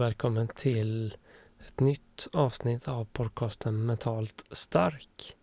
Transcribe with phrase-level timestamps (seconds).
[0.00, 1.16] Och välkommen till
[1.66, 5.36] ett nytt avsnitt av podcasten Mentalt stark.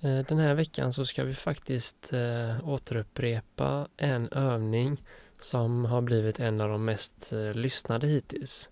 [0.00, 5.02] Eh, den här veckan så ska vi faktiskt eh, återupprepa en övning
[5.40, 8.70] som har blivit en av de mest eh, lyssnade hittills.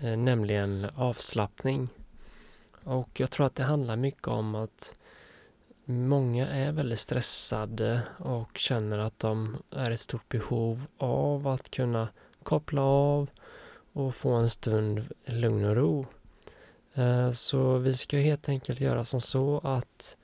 [0.00, 1.88] Nämligen avslappning.
[2.84, 4.94] Och jag tror att det handlar mycket om att
[5.84, 12.08] många är väldigt stressade och känner att de är i stort behov av att kunna
[12.42, 13.28] koppla av
[13.92, 16.06] och få en stund lugn och ro.
[16.94, 20.16] Eh, så vi ska helt enkelt göra som så att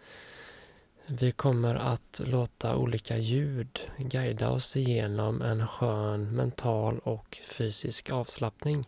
[1.06, 8.84] vi kommer att låta olika ljud guida oss igenom en skön mental och fysisk avslappning.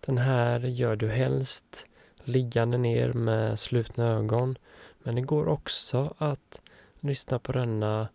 [0.00, 1.86] Den här gör du helst
[2.24, 4.58] liggande ner med slutna ögon
[4.98, 6.60] men det går också att
[7.00, 8.08] lyssna på denna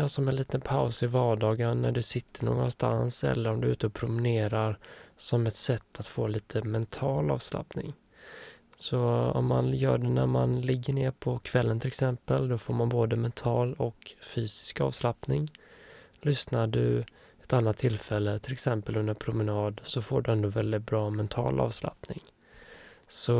[0.00, 3.72] ja, som en liten paus i vardagen när du sitter någonstans eller om du är
[3.72, 4.78] ute och promenerar
[5.16, 7.94] som ett sätt att få lite mental avslappning.
[8.76, 9.00] Så
[9.34, 12.88] om man gör det när man ligger ner på kvällen till exempel, då får man
[12.88, 15.50] både mental och fysisk avslappning.
[16.20, 17.04] Lyssnar du
[17.42, 22.22] ett annat tillfälle, till exempel under promenad, så får du ändå väldigt bra mental avslappning.
[23.08, 23.34] Så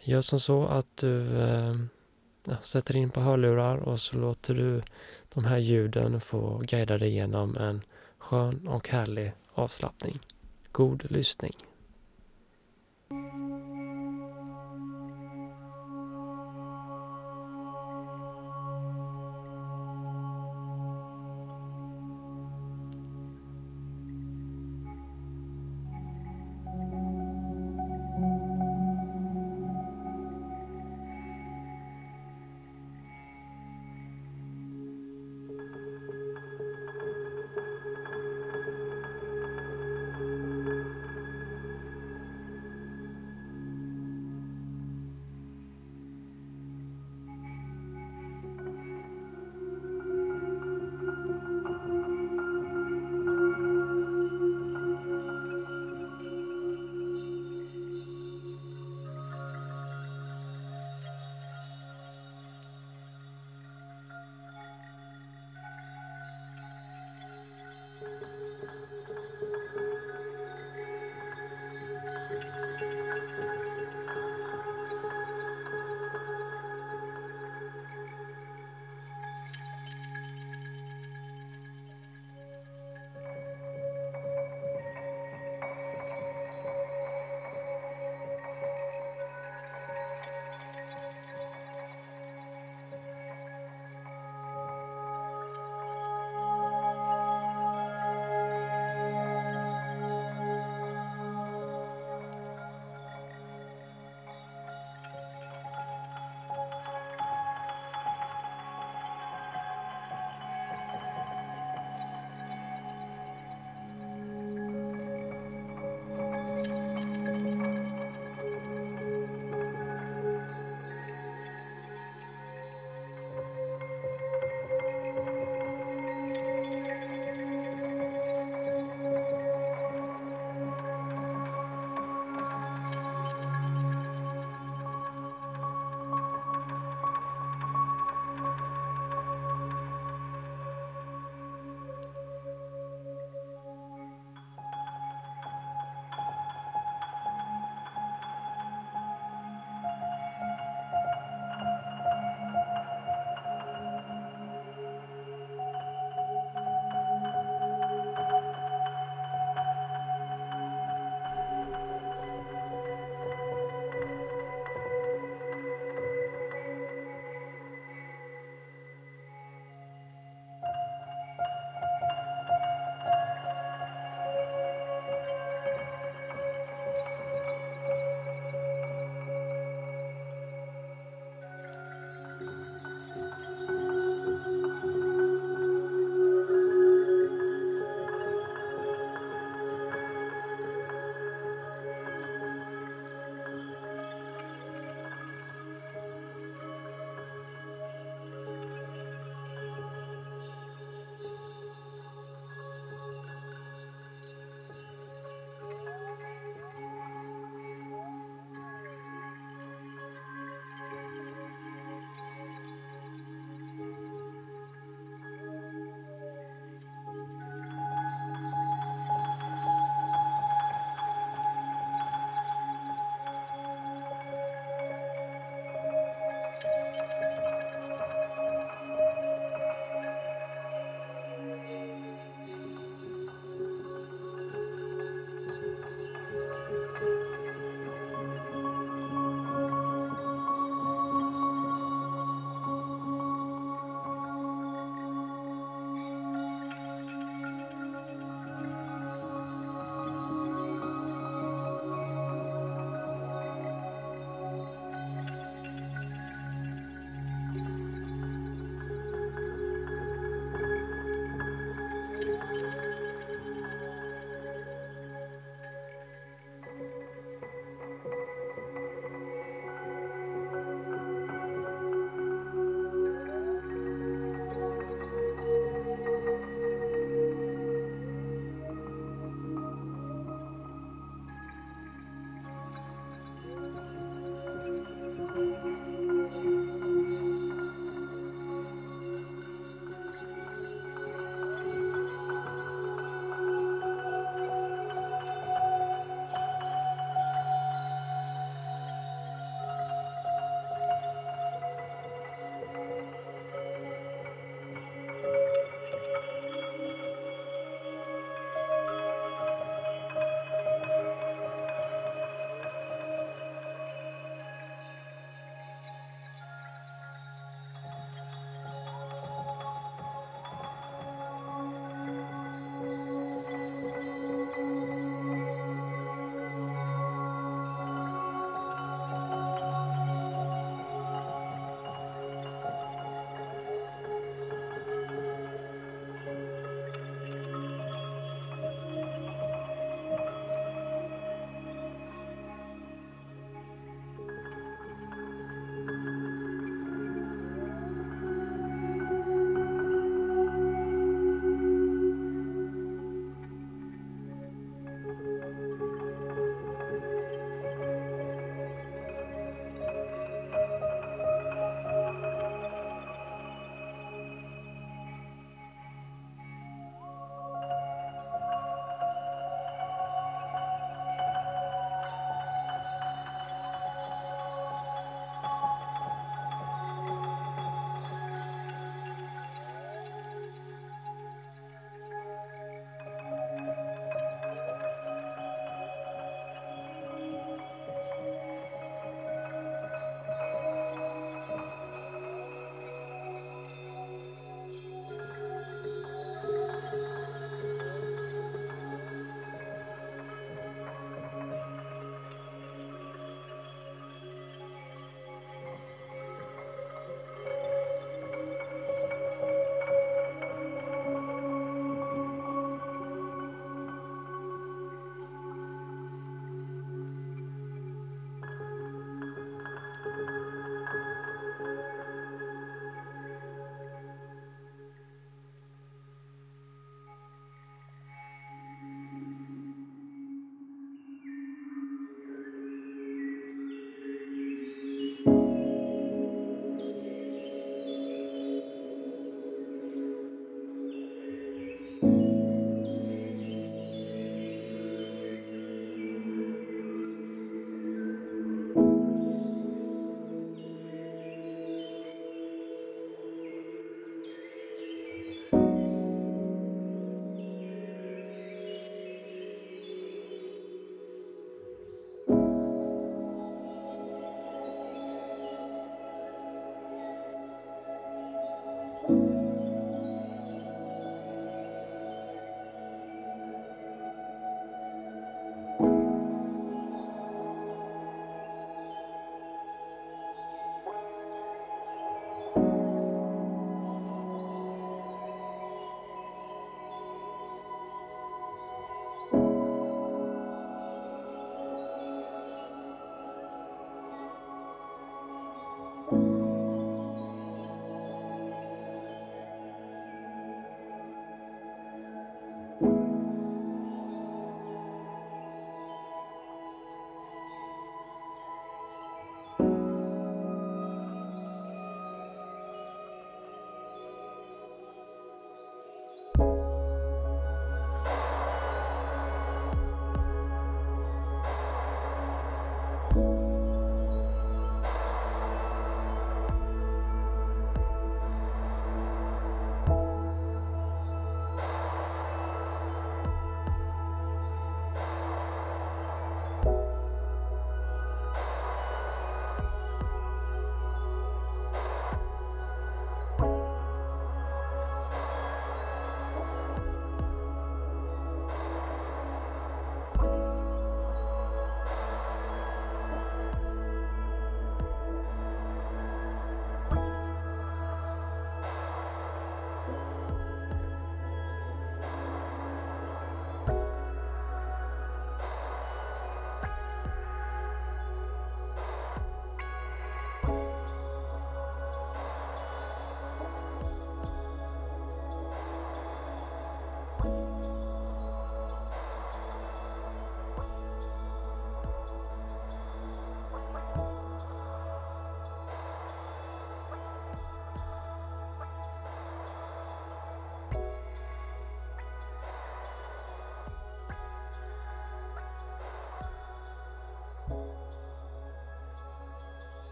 [0.00, 1.74] gör som så att du eh,
[2.44, 4.82] ja, sätter in på hörlurar och så låter du
[5.34, 7.82] de här ljuden få guida dig genom en
[8.18, 10.18] skön och härlig avslappning.
[10.72, 11.54] God lyssning!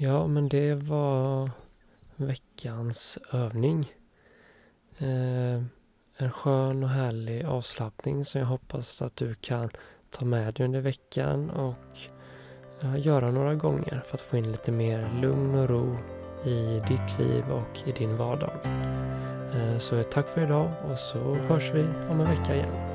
[0.00, 1.50] Ja, men det var
[2.16, 3.92] veckans övning.
[4.98, 5.62] Eh,
[6.16, 9.70] en skön och härlig avslappning som jag hoppas att du kan
[10.10, 11.98] ta med dig under veckan och
[12.82, 15.96] eh, göra några gånger för att få in lite mer lugn och ro
[16.44, 18.58] i ditt liv och i din vardag.
[19.54, 22.87] Eh, så tack för idag och så hörs vi om en vecka igen.